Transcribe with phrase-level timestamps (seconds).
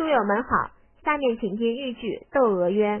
[0.00, 0.70] 书友们好，
[1.04, 3.00] 下面请听豫剧《窦娥冤》。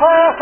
[0.00, 0.32] whole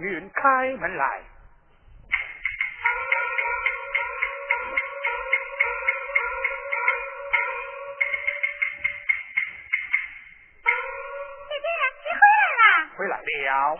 [0.00, 1.22] 云开门来。
[11.48, 11.66] 姐姐
[12.04, 12.96] 你回来了。
[12.96, 13.76] 回来了。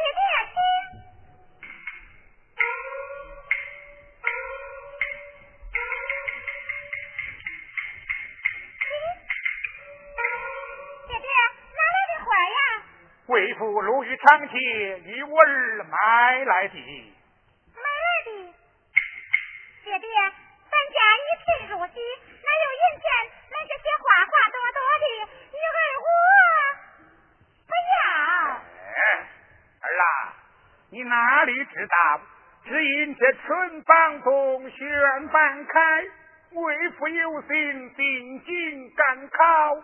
[14.59, 16.77] 儿买来的，
[17.75, 18.29] 买来的，
[19.85, 20.09] 爹爹，
[20.71, 21.95] 咱家一贫如洗，
[22.43, 23.05] 哪有银钱
[23.51, 25.05] 买这些花花朵朵的？
[25.53, 26.07] 女儿我
[27.67, 27.95] 不要。
[28.95, 29.01] 哎，
[29.81, 30.05] 儿啊，
[30.91, 32.21] 你哪里知道？
[32.65, 36.05] 只因这春房中选半开，
[36.53, 39.83] 为父有心定睛赶考，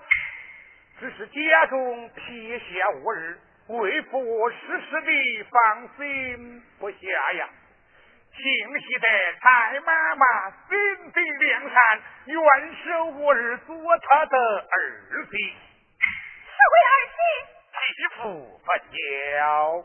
[1.00, 2.64] 只是家中撇下
[3.02, 3.38] 我儿。
[3.68, 6.96] 为父时时的放心不下
[7.32, 7.48] 呀，
[8.34, 8.42] 庆
[8.80, 9.08] 喜的
[9.42, 12.36] 蔡妈妈心地良善，愿
[12.84, 15.36] 收我儿做他的儿媳。
[16.48, 17.18] 是为儿媳，
[17.72, 17.78] 媳
[18.16, 19.84] 妇不教，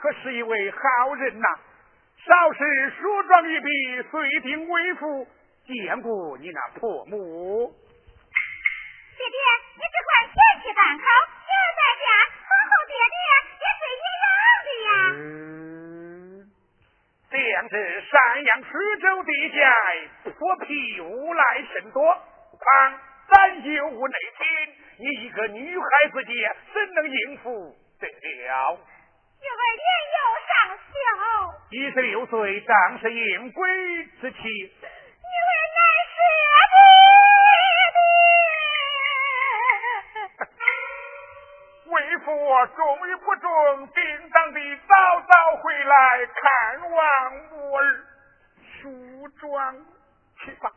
[0.00, 1.48] 可是一位好人呐，
[2.24, 5.26] 少时梳妆一笔，遂定为夫，
[5.66, 7.74] 见过你那婆母。
[9.16, 9.36] 爹爹，
[9.74, 11.04] 你只管前去赶考，
[11.44, 12.06] 女儿在家
[12.38, 13.18] 伺候爹爹，
[13.58, 14.26] 也是一样
[14.64, 14.90] 的呀。
[15.18, 16.46] 嗯，
[17.30, 17.74] 这样子
[18.10, 18.70] 山阳徐
[19.02, 19.58] 州地界，
[20.30, 21.42] 泼皮无赖
[21.72, 22.00] 甚多，
[22.58, 22.60] 况
[23.28, 24.40] 咱又无内亲，
[25.00, 26.32] 你一个女孩子的，
[26.74, 28.76] 怎能应付得了？
[29.40, 30.18] 玉儿年幼
[30.48, 30.50] 尚
[30.90, 30.98] 小，
[31.70, 34.38] 一十六岁，正是应归之妻。
[34.42, 35.80] 你为难
[36.10, 36.18] 舍
[36.74, 36.76] 的
[41.86, 42.26] 爹，为父
[42.74, 43.48] 终于不中，
[43.94, 44.58] 定当的
[44.88, 47.00] 早早回来看望
[47.70, 48.04] 我儿，
[48.82, 49.86] 梳妆
[50.44, 50.72] 去吧。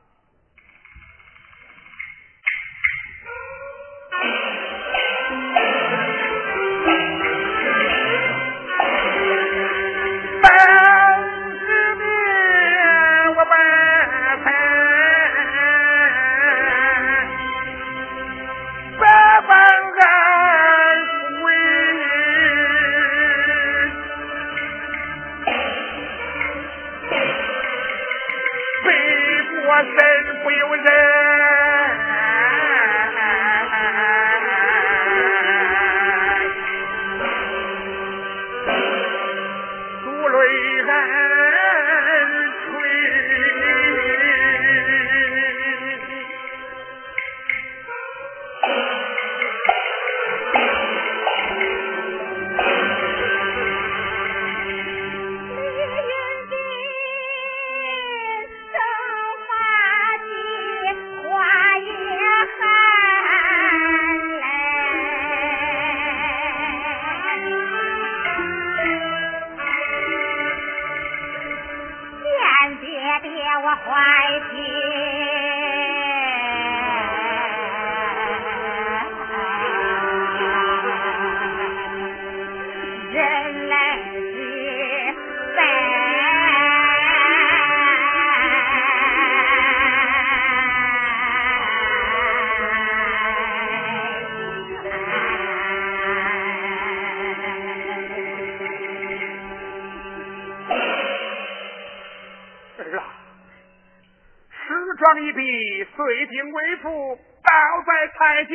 [106.78, 108.54] 妇倒在台阶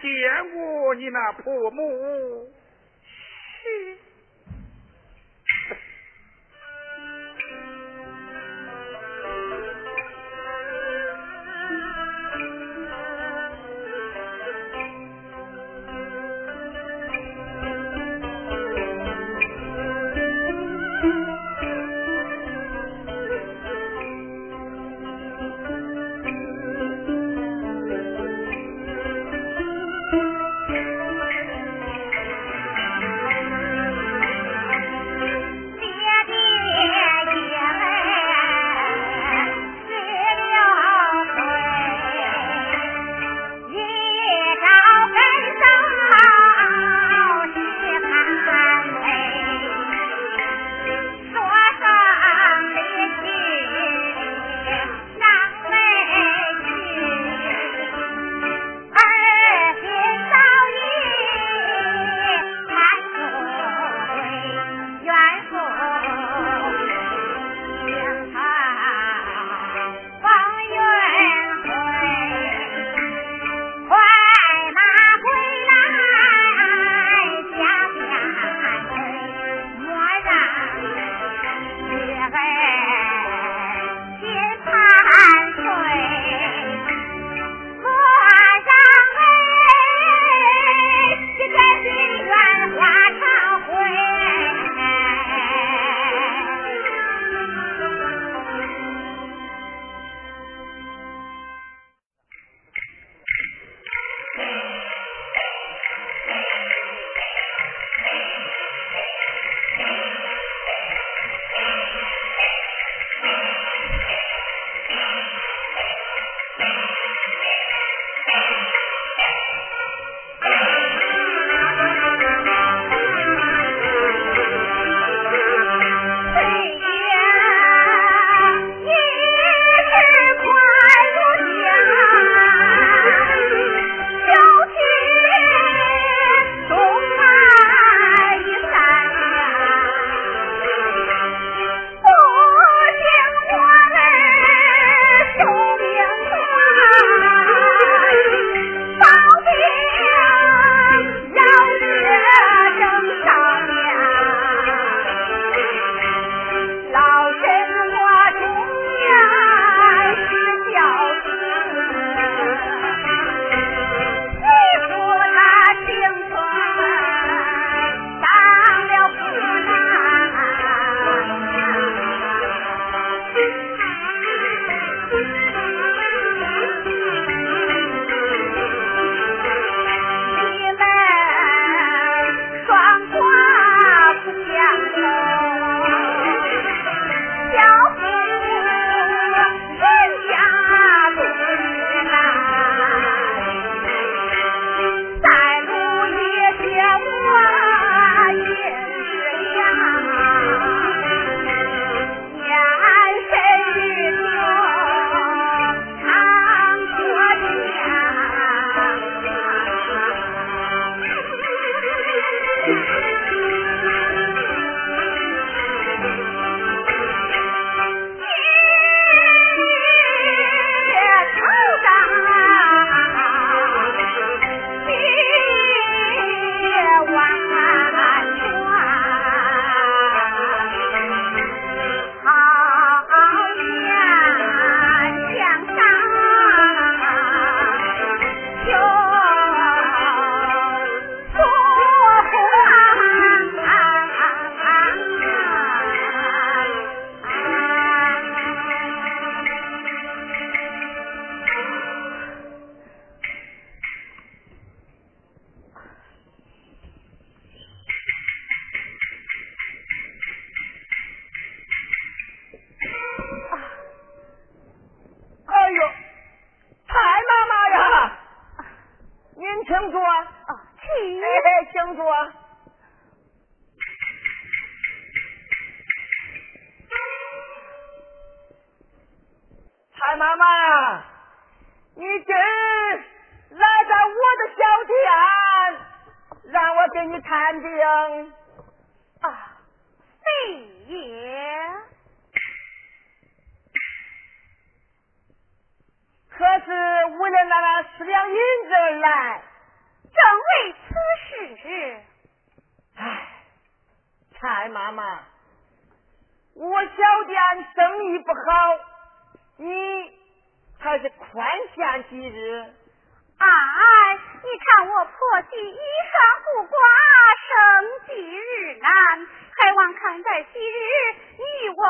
[0.00, 1.82] 见过你那婆母。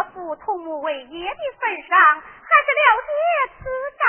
[0.04, 3.10] 父同母为爷的份上，还是了结
[3.58, 3.62] 此
[3.98, 4.06] 账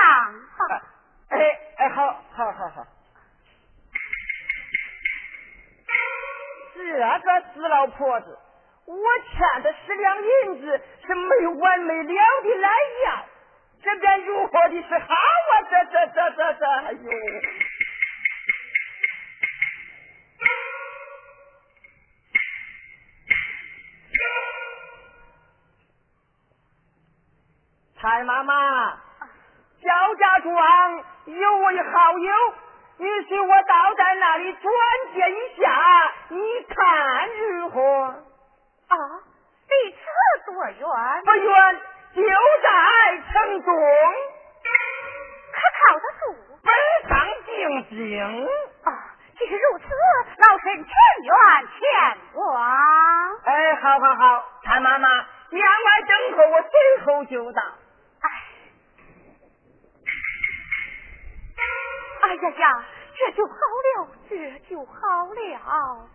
[0.69, 0.81] 吧。
[1.29, 1.33] 哎
[1.77, 2.85] 哎，好，好，好，好。
[6.75, 6.83] 这
[7.19, 8.37] 个死老婆子，
[8.85, 8.95] 我
[9.31, 12.69] 欠的十两银子是没完没了的来
[13.05, 13.25] 要，
[13.83, 15.61] 这边如何的是好啊？
[15.69, 17.09] 这这这这这，哎呦！
[28.13, 28.91] 蔡妈妈，
[29.81, 32.31] 焦家庄有位好友。
[32.97, 34.71] 你许我倒在那里转
[35.15, 36.37] 接一下，你
[36.69, 37.81] 看如何？
[37.81, 38.95] 啊，
[39.67, 39.97] 离此
[40.45, 41.23] 多远？
[41.25, 41.81] 不远，
[42.13, 42.21] 就
[42.61, 43.73] 在城中。
[45.51, 46.37] 可靠得住？
[46.61, 46.69] 本
[47.09, 47.17] 上
[47.47, 48.47] 静静。
[48.83, 48.93] 啊，
[49.39, 49.85] 既是如此，
[50.37, 50.85] 老身情
[51.23, 51.33] 愿
[51.65, 52.45] 前往。
[53.43, 55.09] 哎，好好好，蔡妈妈，
[55.49, 57.63] 院外等候，我随后就到。
[62.23, 62.85] 哎呀呀，
[63.17, 66.07] 这就好了，这就好了。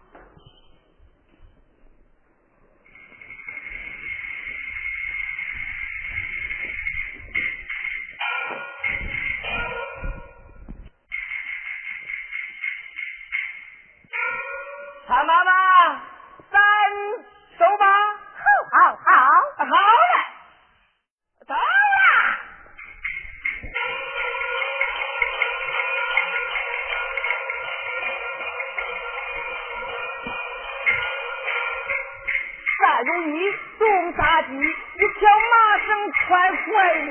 [36.99, 37.05] 好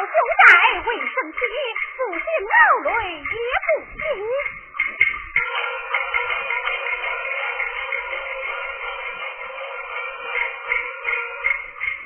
[0.00, 0.50] 兄在，
[0.86, 1.38] 为生气，
[1.96, 3.24] 不行劳累也
[3.66, 3.98] 不行。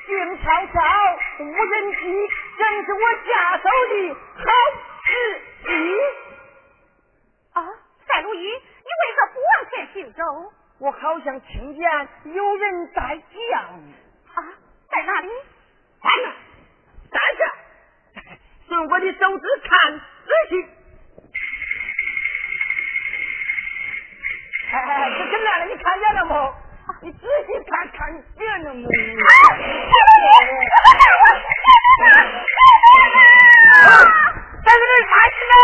[0.07, 0.09] 静
[0.41, 0.75] 悄悄，
[1.39, 1.97] 无人机，
[2.57, 3.93] 正是我下手的
[4.35, 4.41] 好。
[5.05, 5.09] 是
[5.67, 5.71] 你
[7.53, 7.57] 啊，
[8.07, 9.51] 赛如意，你为何不往
[10.27, 10.51] 前行走？
[10.79, 11.83] 我好像听见
[12.25, 13.93] 有人在叫你
[14.35, 14.43] 啊，
[14.91, 15.29] 在哪里？
[16.03, 16.29] 站那，
[17.11, 17.41] 站下，
[18.69, 20.53] 用我的手指看仔细。
[24.69, 25.65] 哎哎，这怎么样了？
[25.65, 26.33] 你看见了不？
[27.01, 27.99] 你仔细看看
[28.37, 28.83] 见了没？
[34.63, 35.55] 在这里看起来，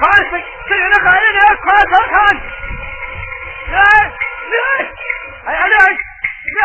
[0.00, 0.32] 看谁
[0.68, 2.16] 谁人的害人的，快快看！
[3.72, 3.80] 来
[4.52, 4.56] 来，
[5.46, 6.64] 哎呀来来，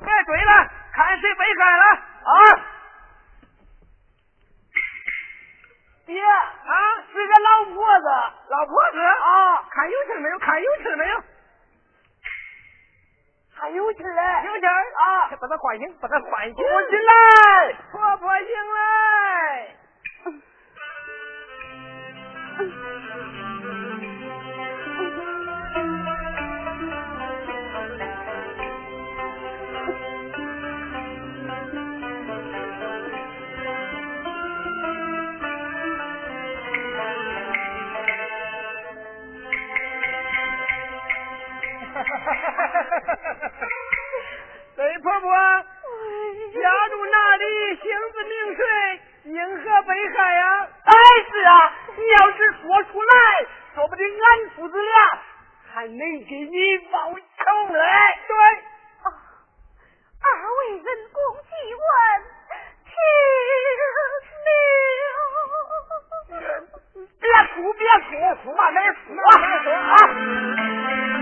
[0.00, 0.50] 哎对了，
[0.92, 1.84] 看谁被害了
[2.24, 2.38] 啊？
[6.06, 6.74] 爹啊，
[7.12, 8.06] 是个老婆子，
[8.50, 10.38] 老婆子啊，看有气没有？
[10.38, 11.22] 看有气没有？
[13.58, 15.30] 还有气嘞，有气啊！
[15.40, 19.15] 把他唤醒，把他唤醒，我进来，婆婆醒来。
[44.76, 47.76] 对婆婆，家住哪里？
[47.76, 49.00] 姓字名谁？
[49.24, 50.68] 因何被害呀？
[50.84, 50.92] 哎，
[51.30, 55.18] 是啊，你要是说出来，说不定俺父子俩
[55.72, 57.18] 还能给你报仇
[57.72, 57.80] 嘞。
[58.28, 58.36] 对，
[60.22, 60.26] 二
[60.58, 61.80] 位人公即问，
[62.84, 62.90] 听
[63.74, 63.94] 了。
[67.18, 67.24] 别
[67.54, 68.08] 哭，别哭，
[68.42, 71.15] 哭慢点说，慢点说啊。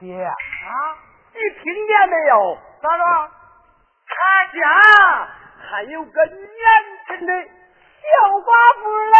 [0.00, 0.34] 了。
[2.82, 3.04] 咋着？
[4.06, 4.12] 他
[4.52, 4.60] 家
[5.58, 6.38] 还有个年
[7.08, 8.48] 轻的小寡
[8.80, 9.16] 妇嘞，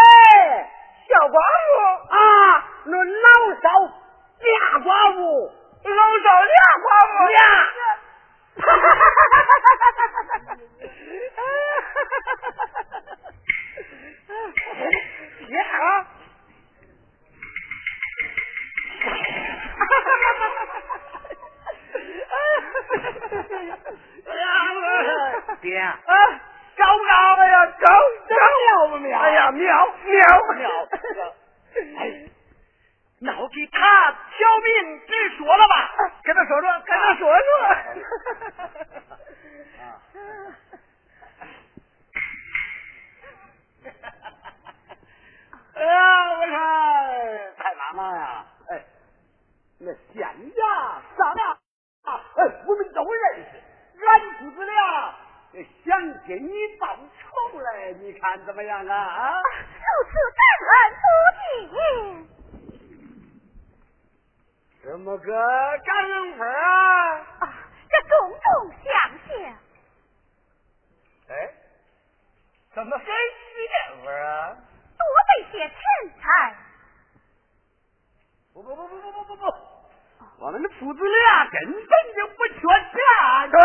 [1.09, 1.73] 小寡妇
[2.15, 2.17] 啊，
[2.85, 3.27] 那老
[3.61, 3.67] 少
[4.39, 4.49] 俩
[4.85, 5.19] 寡妇，
[5.85, 7.39] 老少俩寡妇呀。
[8.57, 10.55] 哈哈哈哈哈哈！
[10.55, 10.59] 呀！
[15.49, 16.07] 爹啊，
[25.61, 25.99] 爹啊
[26.77, 27.11] 高不高？
[27.37, 27.87] 哎呀，高，
[28.29, 29.19] 妙不妙？
[29.21, 30.21] 哎呀，妙妙
[30.55, 30.71] 妙！
[31.99, 32.29] 哎，
[33.21, 35.95] 那我给他挑明直说了吧，
[36.25, 37.45] 跟他说说，跟他说说。
[45.75, 45.89] 哎呀，
[46.39, 46.57] 我说
[47.57, 48.85] 太妈妈呀，哎，
[49.79, 50.61] 那县衙
[51.17, 51.35] 上
[52.05, 53.51] 了，哎，我们都认识，
[54.05, 55.15] 俺父子俩
[55.85, 58.95] 想给你报仇来，你看怎么样啊？
[58.95, 59.41] 啊，
[59.81, 61.07] 如此感恩不
[61.75, 61.79] 尽，
[64.83, 67.17] 怎么个感恩法啊？
[67.41, 67.43] 啊，
[67.89, 68.45] 这种种
[68.85, 68.93] 相
[69.27, 69.33] 谢。
[71.33, 71.33] 哎，
[72.75, 73.07] 怎么还谢
[74.05, 74.57] 法啊？
[74.99, 75.77] 多备些钱
[76.21, 76.23] 财。
[78.53, 79.43] 不不不不不不不不，
[80.45, 81.83] 我们的父子俩根本
[82.15, 83.59] 就不缺钱，对，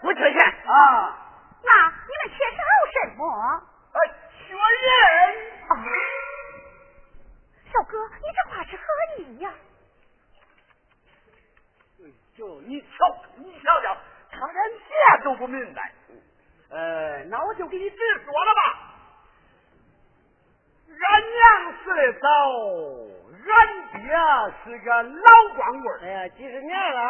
[0.00, 1.18] 不缺钱啊。
[1.60, 2.62] 那你们缺少
[2.92, 3.26] 什么？
[3.90, 3.98] 哎，
[4.38, 4.94] 缺人。
[5.66, 5.74] 啊，
[7.72, 8.84] 小哥，你这话是何
[9.18, 9.52] 意呀？
[12.38, 12.86] 就你瞧，
[13.38, 13.96] 你瞧瞧，
[14.30, 14.56] 他连
[15.18, 15.92] 这都不明白。
[16.70, 18.89] 呃，那我就给你直说了吧。
[20.90, 22.26] 俺娘死的早，
[23.46, 23.50] 俺
[23.92, 24.02] 爹
[24.64, 27.00] 是个老光棍哎呀，几十年了。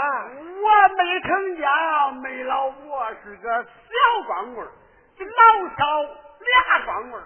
[0.63, 4.69] 我没成家，没老婆，是个小光棍
[5.17, 5.31] 这老
[5.77, 6.03] 少
[6.41, 7.23] 俩光棍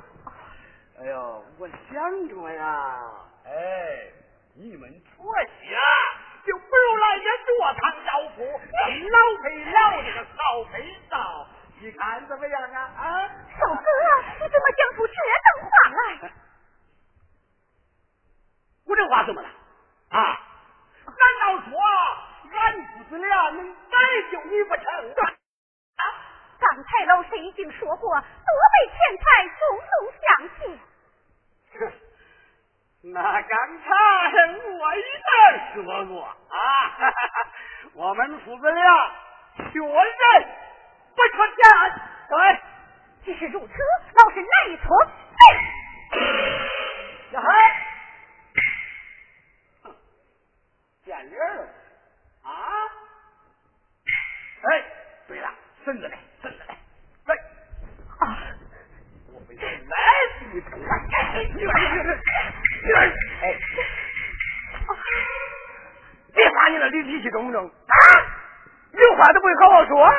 [1.00, 3.00] 哎呦，我想着呀，
[3.46, 3.50] 哎，
[4.54, 5.80] 你们婆媳啊，
[6.46, 11.46] 就不如来个坐堂招夫，老配老，这个少配少，
[11.80, 12.80] 你看怎么样啊？
[12.96, 13.82] 啊，小哥，
[14.40, 16.32] 你怎么讲出这等话来？
[18.86, 19.48] 我这话怎么了？
[20.10, 20.40] 啊？
[21.06, 21.72] 难道说
[22.52, 23.96] 俺父子俩能再
[24.30, 24.84] 救你不成？
[25.96, 26.02] 啊！
[26.58, 29.24] 刚才老师已经说过，多备钱财，
[29.58, 30.26] 送送相
[30.58, 30.58] 谢。
[31.78, 31.92] 哼，
[33.12, 33.84] 那刚才
[34.78, 35.02] 我也
[35.74, 36.56] 说过啊，
[37.94, 39.10] 我们父子俩
[39.56, 39.88] 缺人
[41.14, 41.60] 不缺钱。
[42.28, 42.34] 对，
[43.24, 43.72] 既是如此，
[44.14, 44.86] 老师难以从。
[47.32, 47.40] 小
[51.14, 51.24] 孩。
[51.24, 51.62] 见人了
[52.42, 52.50] 啊！
[54.62, 54.84] 哎，
[55.28, 55.48] 对了，
[55.84, 56.76] 孙子来，孙子来，
[57.26, 57.34] 来
[58.18, 58.38] 啊！
[59.32, 59.62] 我们来
[60.52, 60.78] 一趟，
[63.42, 63.56] 哎，
[66.34, 67.72] 别发你那里力气中不中啊？
[68.92, 70.10] 有话都不会好好说，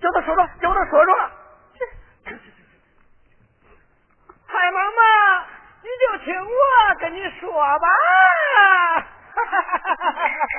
[0.00, 1.30] 叫他说说，叫他说说。
[4.48, 5.46] 太妈妈，
[5.82, 7.88] 你就听我跟你说吧。
[9.36, 10.56] 哈哈哈哈哈哈！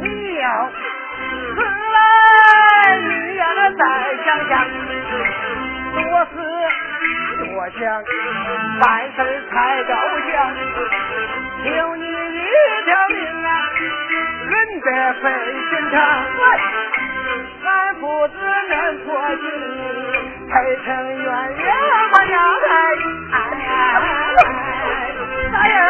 [0.00, 0.06] 你
[0.38, 0.72] 要死
[1.92, 1.98] 来，
[2.98, 3.42] 你呀
[3.76, 3.82] 再
[4.24, 4.52] 想想，
[5.92, 6.34] 多思
[7.38, 7.44] 多
[7.80, 7.82] 想，
[8.80, 8.84] 办
[9.16, 9.18] 事
[9.50, 9.92] 才高
[10.22, 10.30] 兴。
[11.64, 11.66] 救
[11.96, 12.46] 你一
[12.84, 13.48] 条命啊，
[14.46, 14.86] 人得
[15.20, 15.22] 费
[15.68, 15.92] 心肠。
[17.64, 18.34] 俺父子
[18.68, 19.06] 难脱
[19.36, 19.44] 情，
[20.48, 20.52] 才
[20.84, 20.86] 成
[21.22, 21.64] 鸳鸯
[22.12, 22.34] 我娘
[22.68, 22.70] 哎
[23.32, 24.44] 哎哎，
[25.52, 25.80] 啥、哎、呀？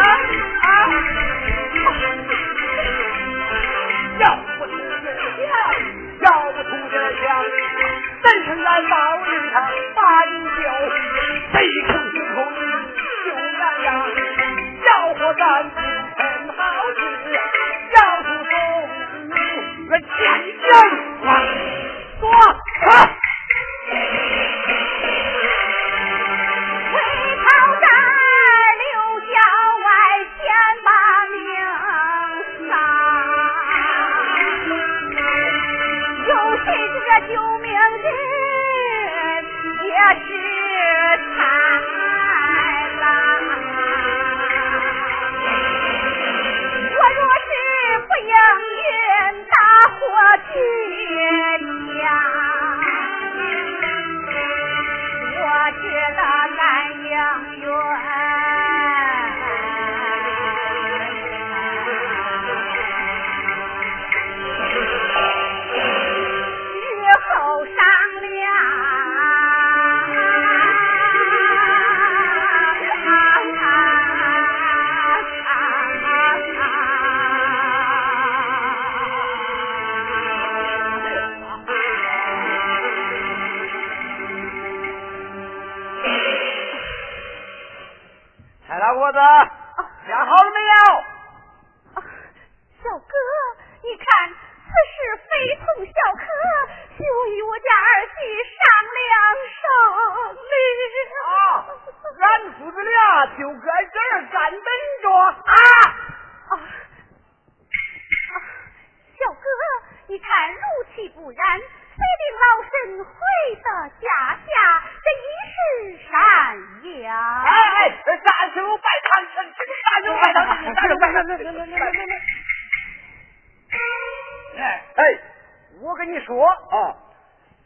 [126.04, 126.96] 跟你说啊，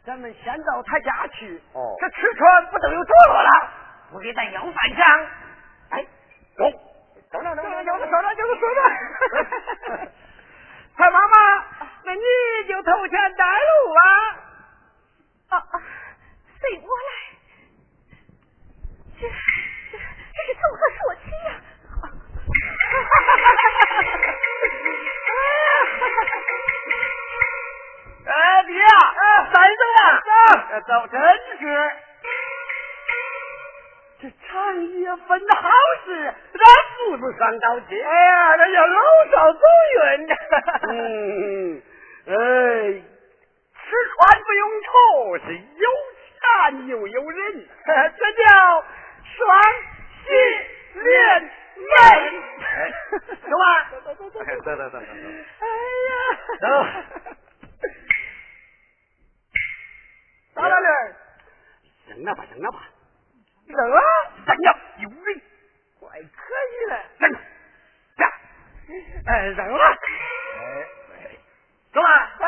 [0.05, 1.59] 咱们先到他家去。
[1.73, 3.49] 哦，这吃穿不都有着落了？
[4.11, 5.03] 不给咱要饭钱。
[5.89, 6.05] 哎，
[6.55, 6.71] 走，
[7.31, 8.81] 走了走了，有的说了，有的说了。
[10.95, 11.65] 蔡妈妈，
[12.05, 12.21] 那你
[12.67, 14.01] 就投钱带路吧！
[15.49, 15.81] 啊啊，
[16.59, 16.87] 随我
[29.51, 31.19] 三声啊，走，真
[31.59, 31.61] 是。
[34.19, 35.69] 这长夜分好
[36.05, 36.59] 事，咱
[36.97, 38.01] 父子双刀接。
[38.01, 38.99] 哎呀，那叫老
[39.31, 39.59] 少走
[39.93, 39.97] 运。
[40.89, 41.81] 嗯，
[42.25, 42.31] 哎，
[43.75, 44.89] 吃穿不用愁，
[45.45, 45.87] 是有
[46.39, 48.45] 钱又有人，这叫
[49.37, 49.37] 双
[50.25, 50.27] 喜
[50.95, 51.87] 连门。
[53.27, 54.97] 走吧，走走走走走走走。
[55.59, 55.63] 哎
[56.07, 56.11] 呀，
[56.59, 56.65] 走。
[60.63, 61.13] 到哪里？
[62.07, 62.79] 扔了吧，扔了吧。
[63.67, 64.01] 扔了，
[64.45, 65.41] 扔了，有人，
[65.99, 67.33] 怪可以的，扔，
[68.17, 68.31] 下，
[69.25, 69.83] 哎，扔了，
[70.57, 70.61] 哎，
[71.93, 72.01] 走。
[72.01, 72.05] 吧，
[72.39, 72.45] 走。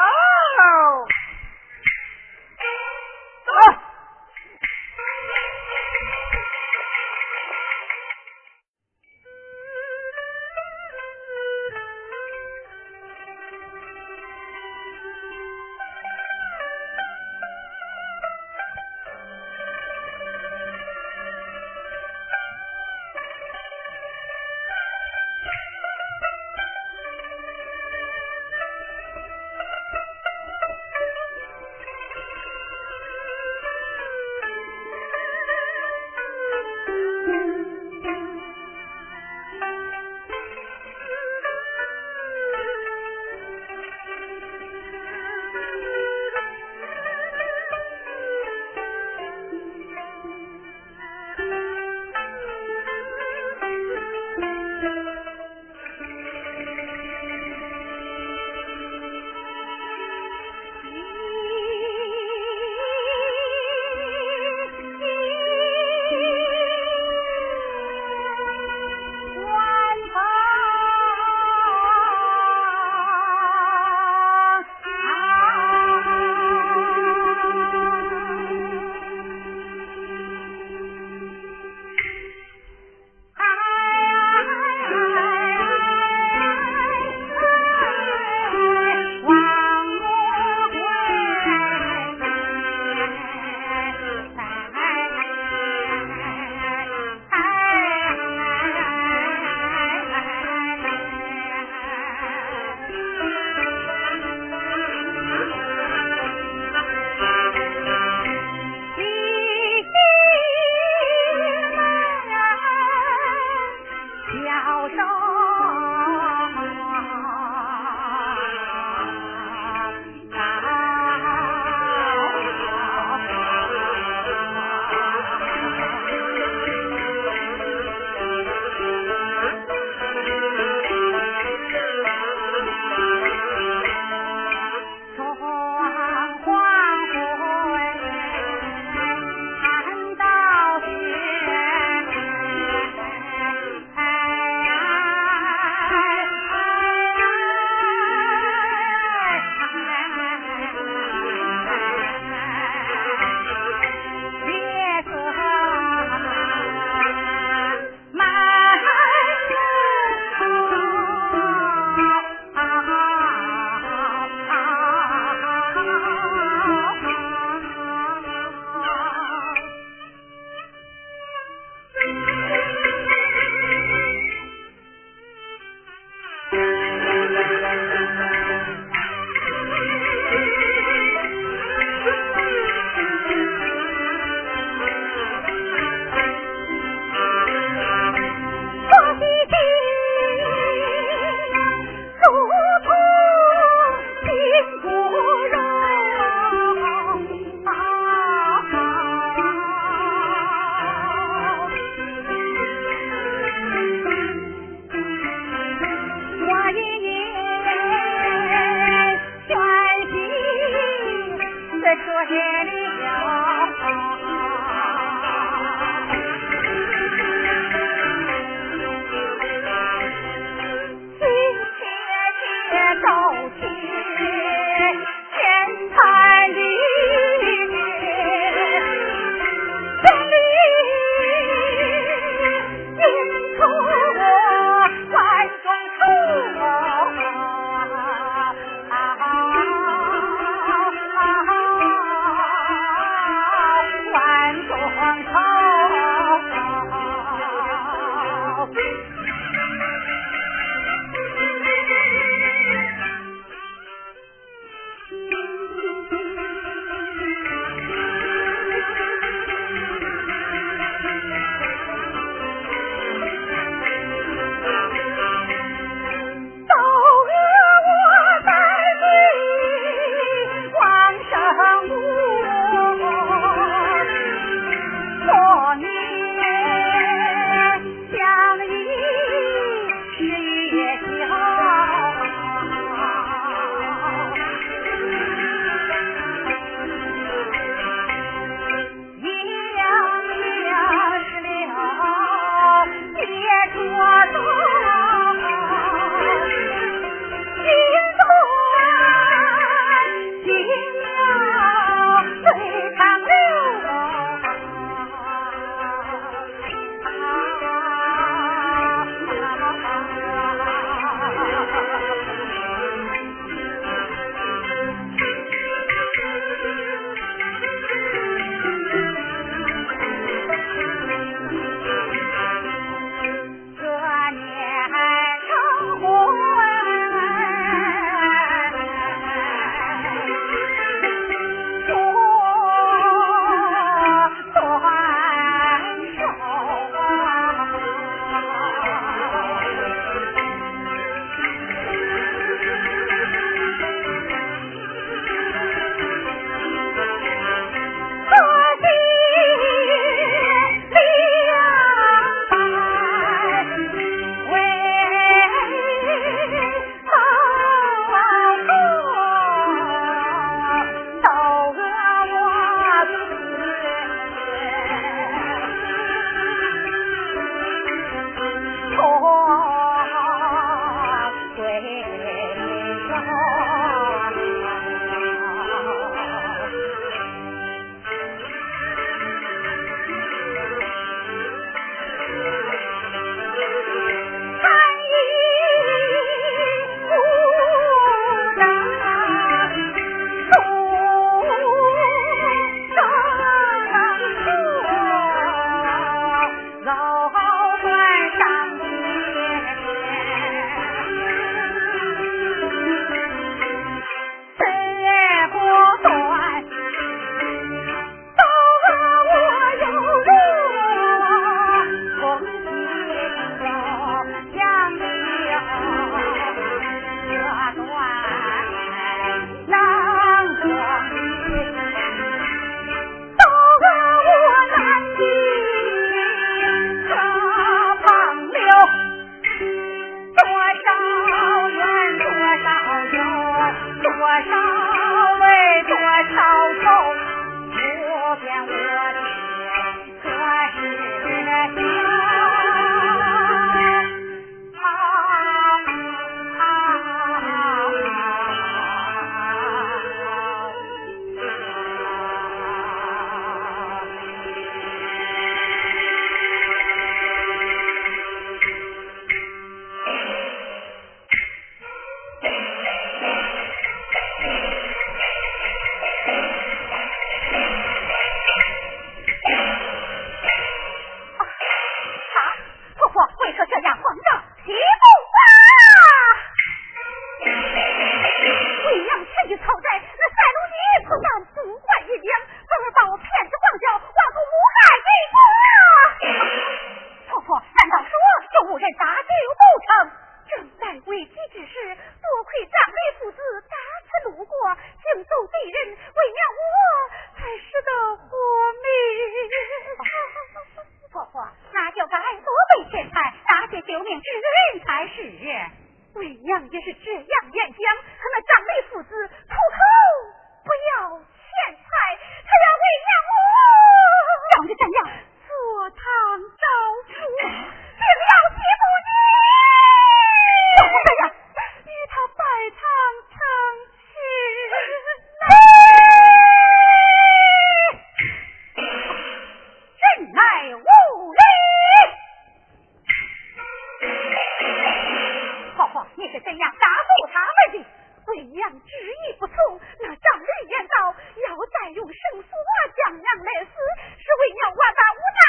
[536.15, 537.85] 你是怎样杀诉他们的？
[538.27, 538.93] 为娘执
[539.25, 539.55] 意不从，
[539.99, 541.15] 那丈人言道，
[541.47, 542.51] 要再用绳索
[542.95, 543.73] 将娘勒死，
[544.21, 545.41] 是为娘万般无奈，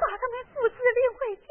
[0.00, 1.47] 把他们父子领回去。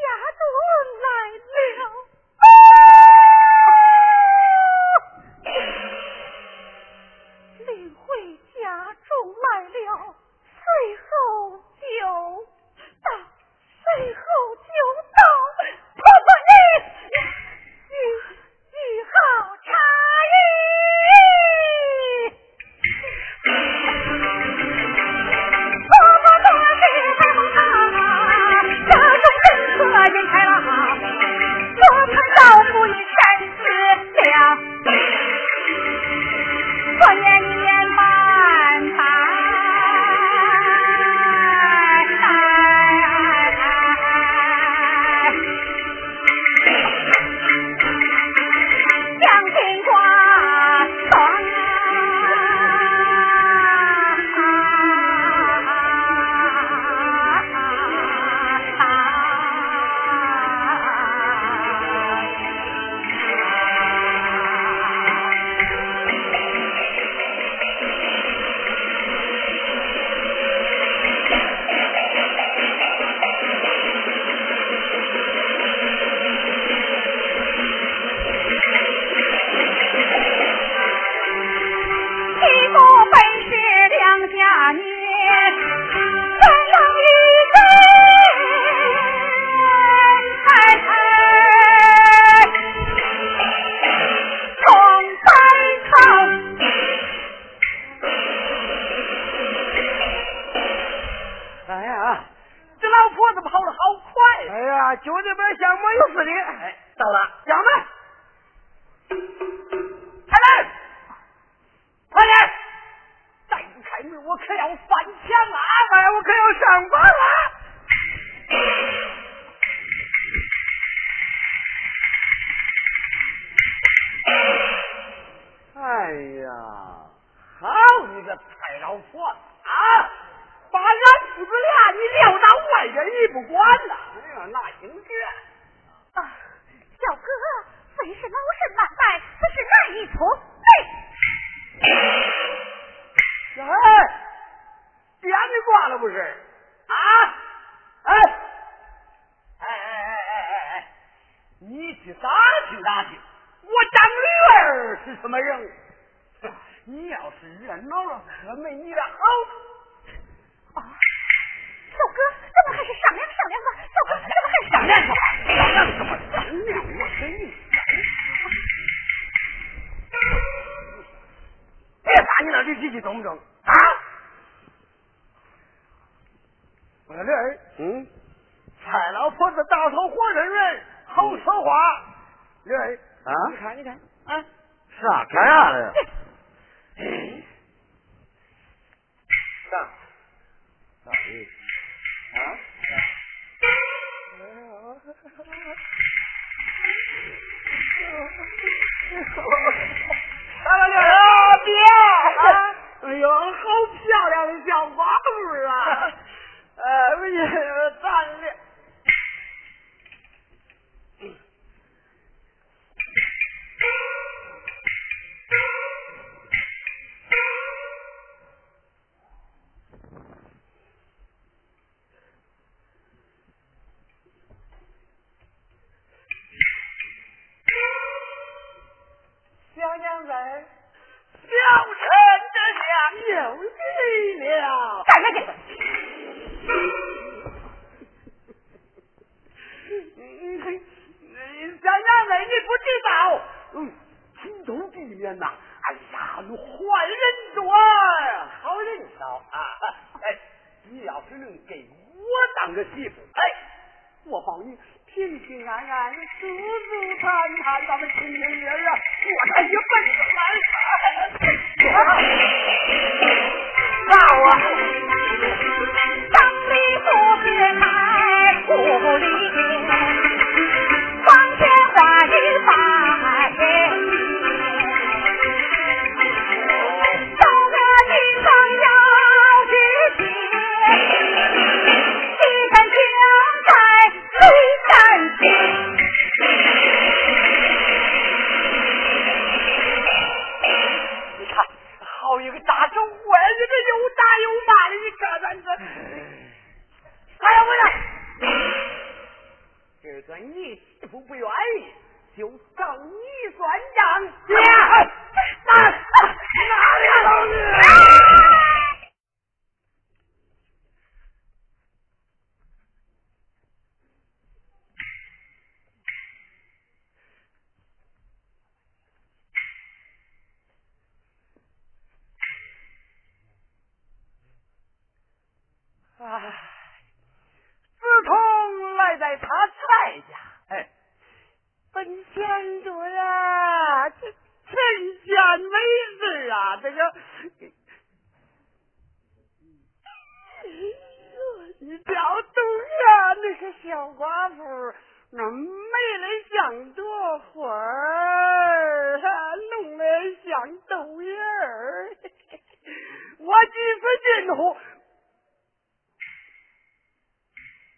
[114.47, 115.59] 他要翻墙啊，
[115.91, 117.46] 哎，我可要上班了。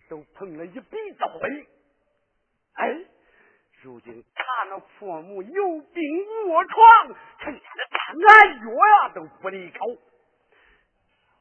[0.09, 1.67] 都碰了一鼻子灰。
[2.73, 3.05] 哎，
[3.81, 6.03] 如今他那父母有病
[6.47, 9.77] 卧床，他天的探俺药呀，都不离口。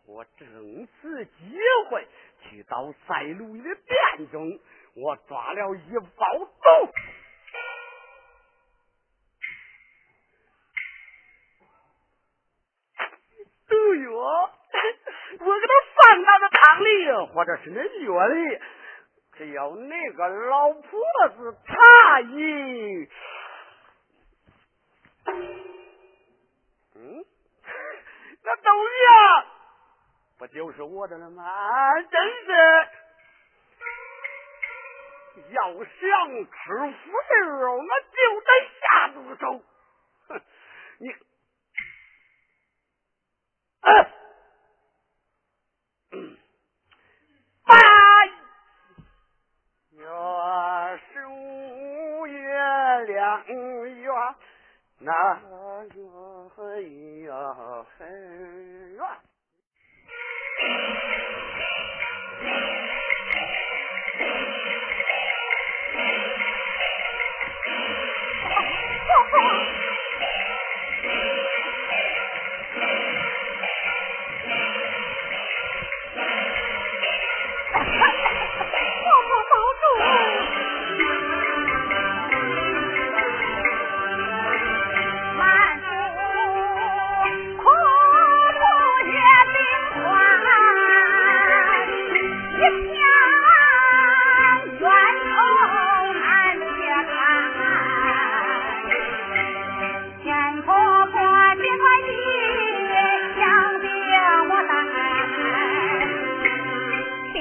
[0.06, 1.58] 我正此机
[1.90, 2.06] 会
[2.42, 4.58] 去到赛路的店中，
[4.94, 6.92] 我抓了一包豆腐。
[17.38, 18.58] 或者是那药里，
[19.36, 20.82] 只要那个老婆
[21.36, 23.08] 子诧异，
[26.96, 27.24] 嗯，
[28.42, 29.46] 那东西啊，
[30.36, 31.44] 不就是我的了吗？
[32.10, 32.50] 真是，
[35.52, 36.56] 要想吃
[36.90, 37.12] 腐
[37.60, 39.62] 肉，那就得下毒手。
[40.26, 40.42] 哼，
[40.98, 41.14] 你，
[50.10, 52.38] 我数月
[53.06, 54.34] 亮圆，
[55.00, 55.12] 那
[55.94, 57.30] 月
[57.98, 58.02] 很
[58.92, 59.04] 圆。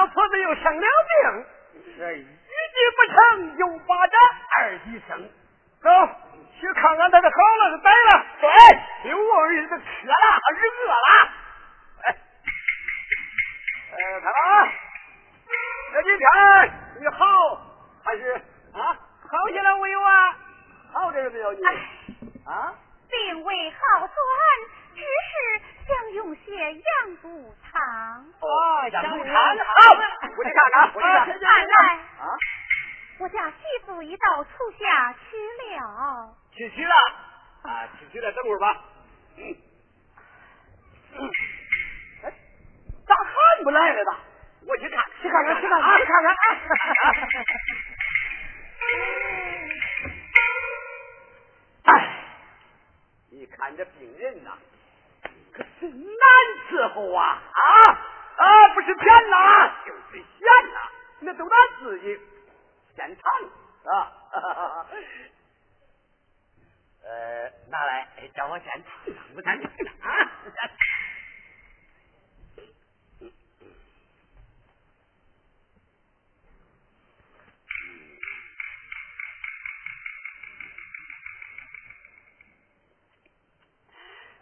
[0.00, 1.44] 老婆子又生了病。
[1.98, 2.26] 这一计
[2.96, 4.16] 不成，又把这
[4.56, 5.28] 二计生。
[5.82, 5.90] 走，
[6.58, 8.24] 去看看他的好了是歹了。
[8.40, 8.48] 对，
[9.10, 11.28] 六儿子渴了还是饿了？
[12.00, 12.16] 哎，
[13.92, 14.72] 哎，看啊，
[15.92, 16.24] 这几天
[17.00, 17.60] 你好
[18.02, 18.32] 还是
[18.72, 18.96] 啊？
[19.30, 20.34] 好起来没有啊？
[20.94, 21.62] 好点没有你？
[22.46, 22.72] 啊，
[23.10, 24.08] 病未好转，
[25.00, 25.32] 只是
[25.86, 28.24] 想用些养肚汤。
[28.40, 29.34] 哦，养肚汤好，
[30.36, 31.26] 我去看看，我去看。
[31.26, 32.24] 看来啊，
[33.18, 35.18] 我家媳妇已到厨下去
[35.76, 36.36] 了。
[36.52, 36.94] 去取了
[37.62, 38.84] 啊，去取了，等会儿吧。
[39.36, 39.56] 嗯。
[42.24, 42.32] 哎，
[43.06, 44.18] 咋还不来了呢？
[44.66, 46.34] 我去看，去看看，去看看，去看看。
[51.84, 51.88] 哎，
[53.30, 54.56] 你看这病人呐，
[55.80, 56.26] 难
[56.68, 57.62] 伺候啊啊
[58.36, 58.68] 啊！
[58.74, 59.36] 不是骗呐，
[59.86, 60.80] 就是闲呐，
[61.20, 62.18] 那都拿自己
[62.96, 63.22] 先尝
[63.92, 64.12] 啊。
[67.02, 68.82] 呃，拿来，叫我先尝
[69.14, 70.30] 尝，不尝尝啊。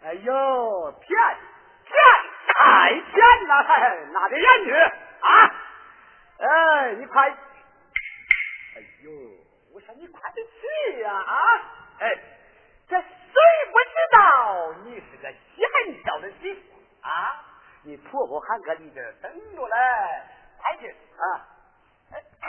[0.01, 1.09] 哎呦，骗
[1.83, 1.93] 骗
[2.47, 3.51] 太骗了，
[4.13, 5.53] 拿点盐去啊！
[6.39, 7.29] 哎，你快！
[7.29, 7.35] 哎
[9.03, 9.11] 呦，
[9.73, 11.35] 我说你快点去呀啊！
[11.99, 12.15] 哎，
[12.87, 13.07] 这谁
[13.71, 16.61] 不知道你是个贤孝的媳妇
[17.01, 17.43] 啊？
[17.83, 19.75] 你婆婆还搁你这等着嘞，
[20.59, 21.45] 快去啊！
[22.13, 22.47] 哎，快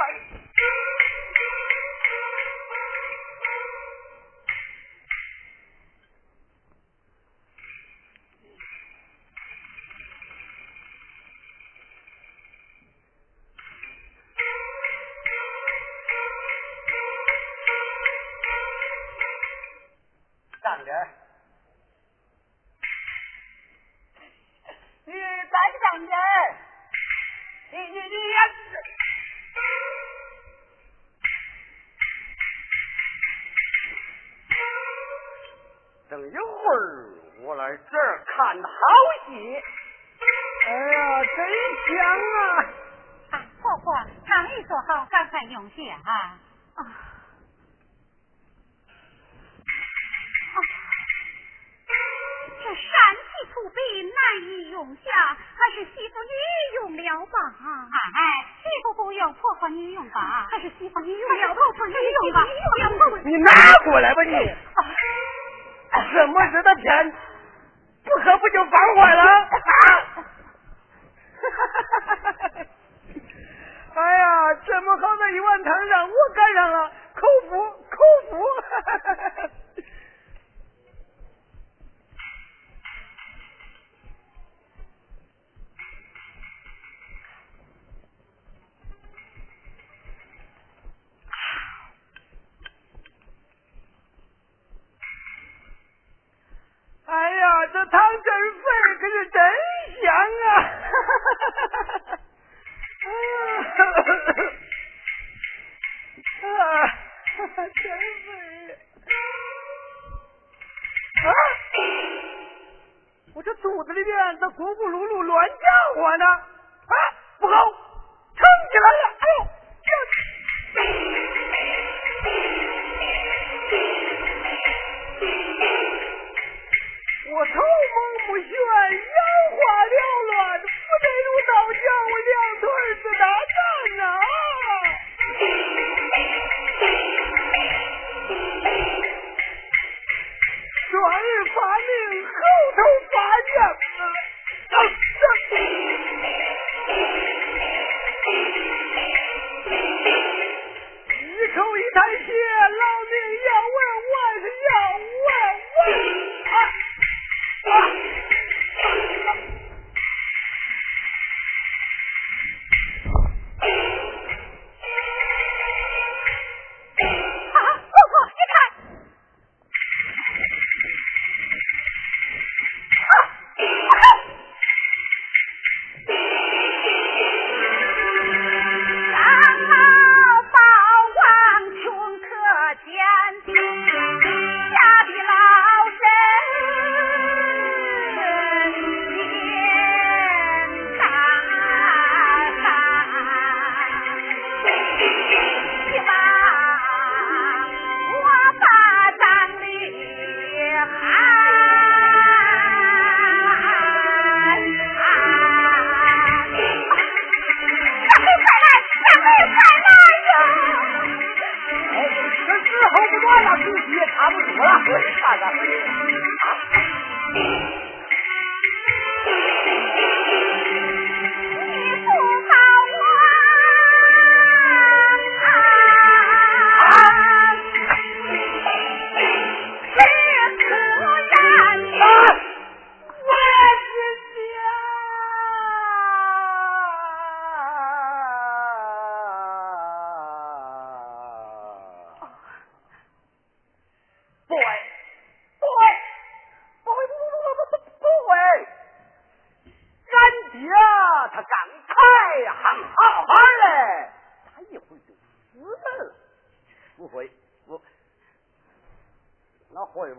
[25.05, 25.19] 你再
[25.79, 26.17] 上点。
[27.73, 28.61] 你你你也是。
[36.09, 36.41] 等一会
[36.75, 36.79] 儿，
[37.43, 38.69] 我来这儿看好
[39.27, 39.31] 戏。
[40.67, 41.39] 哎呀，真
[41.87, 41.97] 香
[42.35, 42.43] 啊！
[43.31, 43.95] 啊，婆婆，
[44.27, 46.39] 躺一坐好，赶快用些啊。
[59.21, 61.39] 要破坏你用吧，还是喜欢你用？
[61.43, 62.41] 要破坏你用吧，
[63.23, 63.53] 你拿
[63.85, 64.33] 过来吧你！
[66.13, 67.13] 什么日的天？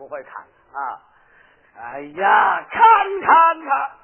[0.01, 0.41] 不会看
[0.73, 0.97] 啊。
[1.77, 2.81] 哎呀看
[3.21, 4.00] 看看。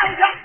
[0.00, 0.39] Hallelujah.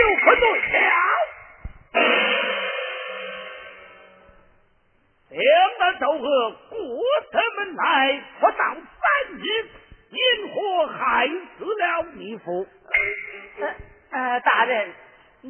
[0.00, 0.96] 就可对了。
[5.30, 5.42] 两
[5.78, 6.76] 个窦娥过
[7.30, 8.78] 得门来，不到三
[9.36, 9.42] 日，
[10.10, 10.18] 因
[10.52, 12.66] 何害死了你父？
[13.60, 14.92] 呃呃，大人，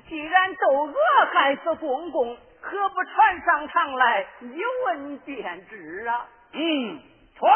[0.08, 0.94] 既然窦娥
[1.32, 6.26] 害死公公，何不传上堂来一问便知啊？
[6.52, 7.00] 嗯，
[7.38, 7.50] 传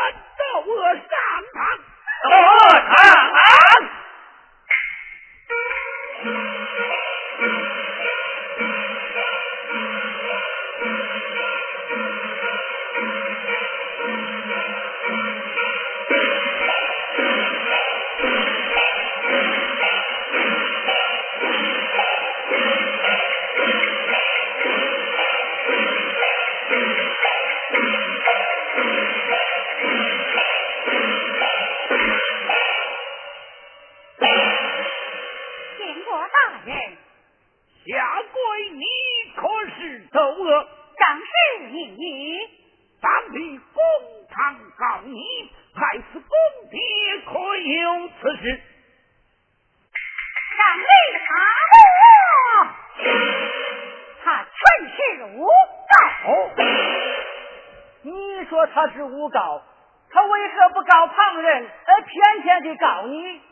[0.54, 1.02] 窦娥上
[1.52, 1.78] 堂。
[2.30, 2.88] 窦娥上
[3.34, 3.34] 堂。
[63.04, 63.43] brownie?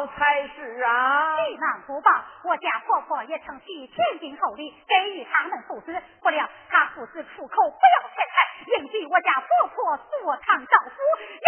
[0.00, 1.36] 报才是啊！
[1.44, 2.10] 既然不报，
[2.44, 10.96] 我家婆婆也曾许天经厚礼给予他们父子，不料他父子出口不要钱财，硬逼我家婆婆坐堂招夫，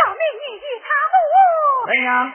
[0.04, 0.86] 要命你与他
[1.16, 2.32] 无怎样？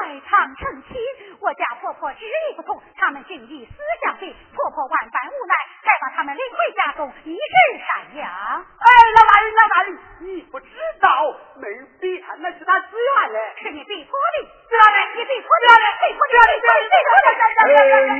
[0.00, 0.96] 拜堂成亲。
[1.40, 3.72] 我家婆婆执意不从，他们竟以死
[4.02, 7.38] 相逼，婆婆万般无奈，再把他们领回家中，一日
[7.78, 8.26] 赡养。
[8.26, 10.66] 哎，老大人，老大人，你不知
[11.00, 11.08] 道，
[11.56, 11.68] 没
[12.00, 13.38] 逼他，那是他自愿的。
[13.62, 15.66] 是你逼迫的，知道的，你逼迫的，
[16.00, 18.12] 逼迫的，逼迫的，逼迫的，逼迫的。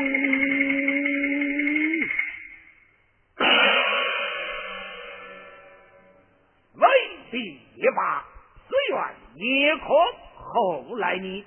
[6.77, 6.85] 为
[7.31, 7.35] 必
[7.77, 8.25] 也罢，
[8.69, 8.99] 自愿
[9.37, 9.85] 也可。
[10.37, 11.45] 后来你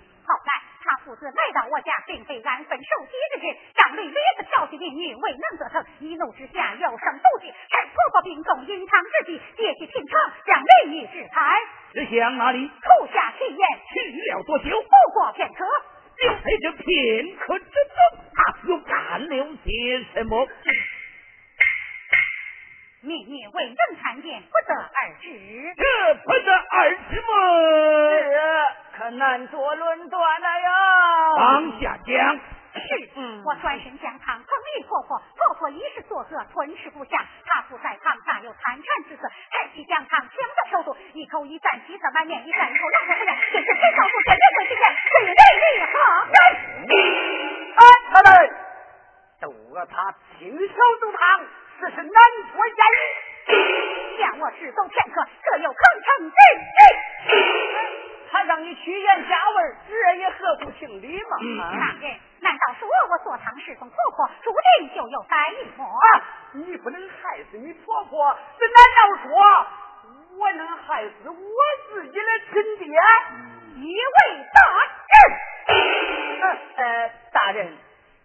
[1.07, 3.57] 父子来到我家，并非安分守己之事。
[3.73, 11.55] 张吕屡次调戏民女，未能得逞，一怒之下要生妒忌，趁婆婆病重隐藏之际，借机平常，将美女制裁。
[11.93, 12.67] 是向哪里？
[12.67, 14.65] 吐下气言，去了多久？
[14.81, 15.63] 不过片刻。
[16.19, 20.45] 就在这片刻之中，他又干了些什么？
[23.07, 25.31] 命运未能看见，不得而知。
[25.77, 27.31] 这不得而知么？
[28.19, 28.35] 是，
[28.97, 31.33] 可难做论断了呀！
[31.37, 32.39] 往下讲。
[32.77, 33.09] 是，
[33.45, 34.45] 我转身向堂捧
[34.75, 37.25] 立婆婆，婆婆一时作恶，吞噬不下。
[37.45, 45.89] 她不在堂大有贪馋之色，抬起将堂强的手中，一口一战，气色满面，一战一口老婆不言，真是非少妇见人会之言，最内厉害。
[46.35, 47.81] 哎，
[48.13, 48.51] 老大人，
[49.39, 51.19] 窦娥他亲手督堂，
[51.79, 52.21] 实是难
[52.51, 52.99] 脱言语。
[54.19, 57.37] 向我示奏片刻，可有可成之计？
[58.29, 61.37] 他让你曲言加文，这也合乎情理嘛。
[61.71, 65.85] 大人，难道说我坐堂侍奉婆婆，注定就有歹意么？
[65.85, 66.21] 啊，
[66.53, 69.31] 你不能害死你婆婆，这难道说
[70.39, 71.35] 我能害死我
[71.93, 72.99] 自己的亲爹？
[73.77, 74.59] 一位大
[75.13, 77.77] 人，呃，大人，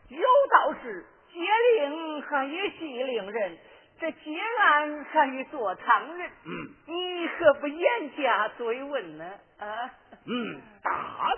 [0.09, 3.59] 有道是接令还与系令人，
[3.99, 6.31] 这接案还与做堂人。
[6.45, 9.25] 嗯，你何不严加追问呢？
[9.59, 9.91] 啊？
[10.27, 10.91] 嗯，大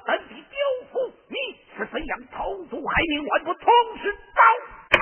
[0.05, 0.59] 胆的刁
[0.91, 1.37] 夫，你
[1.77, 4.43] 是怎样投毒害命，还不同时招
[4.91, 4.99] 开？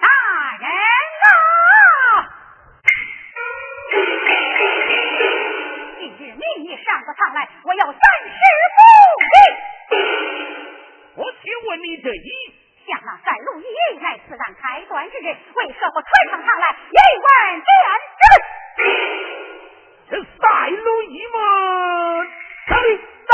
[0.00, 0.06] 大
[0.60, 0.68] 人
[1.26, 1.28] 啊！
[5.98, 8.38] 今日你已上个堂来，我要三十
[8.76, 8.78] 不
[9.24, 9.96] 义。
[11.16, 12.30] 我请问你这一，
[12.86, 13.64] 像那赛路一
[14.00, 17.26] 来此案开端之人，为何不传上堂来一问
[17.66, 17.68] 便
[18.16, 18.84] 知？
[20.08, 21.38] 这赛路一吗？
[22.68, 23.32] 上里在。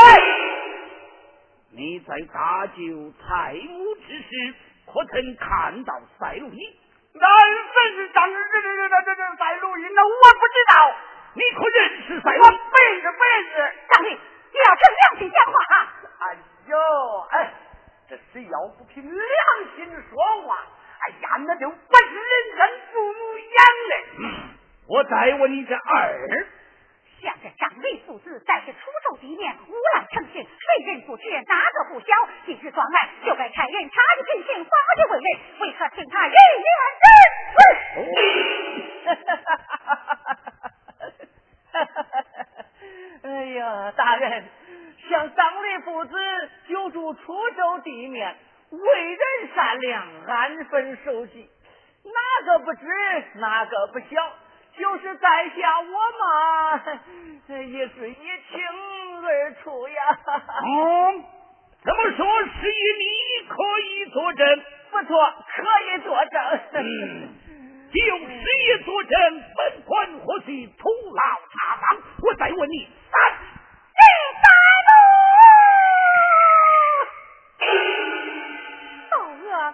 [1.75, 4.55] 你在大救蔡母之时，
[4.87, 6.79] 可曾看到赛路一？
[7.15, 10.97] 那认当这这这这这这赛路一，那我不知道。
[11.35, 12.37] 你可认识赛？
[12.37, 13.53] 我不认识，不认识。
[13.91, 15.77] 张力，你要这良心讲话啊！
[16.21, 16.37] 哎
[16.69, 16.77] 呦，
[17.31, 17.53] 哎，
[18.09, 19.17] 这谁要不凭良
[19.77, 20.67] 心说话？
[21.03, 22.61] 哎呀，那就不是人生
[22.93, 23.57] 父母养
[23.89, 23.93] 的。
[24.87, 26.47] 我再问你这二。
[27.21, 32.07] 像这张雷父子在这楚州地面无赖成性，谁人不知，哪个不晓？
[32.45, 35.27] 今日状案就该差人查的品行，法的为人，
[35.61, 36.67] 为何听他人言
[37.03, 37.05] 之？
[43.29, 44.45] 哎呀，大人，
[45.13, 46.17] 像张雷父子
[46.69, 48.35] 久住楚州地面，
[48.71, 49.19] 为人
[49.55, 51.51] 善良，安分守己，
[52.03, 52.87] 哪个不知，
[53.35, 54.07] 哪个不晓？
[54.79, 55.87] 就是在下我
[56.19, 56.83] 嘛，
[57.61, 60.19] 也是一清二楚呀。
[60.65, 61.25] 嗯，
[61.85, 64.63] 这么说，是以你可以作证？
[64.93, 66.61] 不错，可以作证。
[66.73, 67.29] 嗯，
[67.93, 72.01] 就事业作证，本官或许徒劳差方。
[72.23, 73.21] 我再问你三，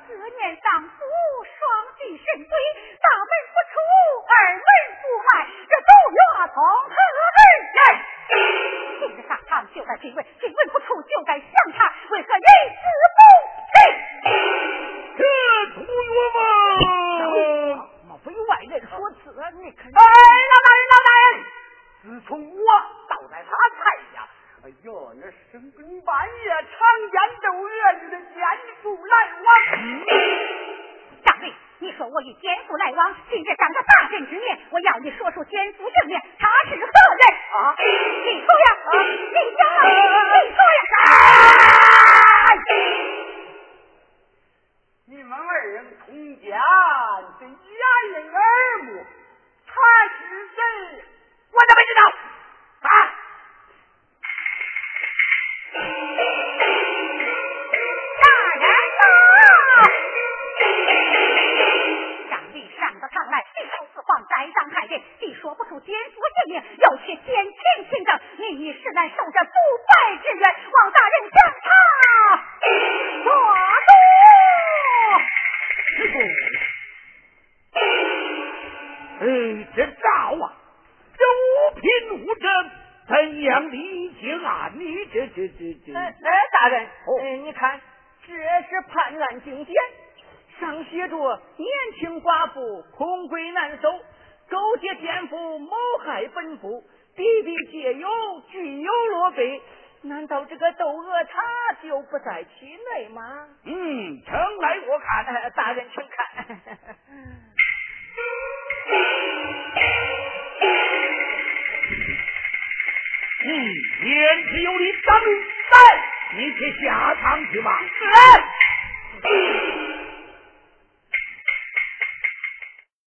[0.09, 1.05] 思念丈夫，
[1.45, 1.61] 双
[1.99, 2.57] 膝神归，
[2.97, 3.77] 大门不出，
[4.25, 4.65] 二门
[5.05, 6.97] 不迈，这都怨从何
[7.37, 7.41] 而
[7.77, 7.81] 来？
[9.01, 11.88] 今日上堂就该进问，进问不出就该详查，